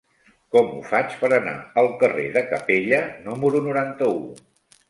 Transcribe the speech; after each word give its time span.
Com 0.55 0.71
ho 0.77 0.79
faig 0.91 1.11
per 1.19 1.29
anar 1.37 1.53
al 1.83 1.91
carrer 2.05 2.25
de 2.39 2.43
Capella 2.55 3.03
número 3.29 3.63
noranta-u? 3.67 4.19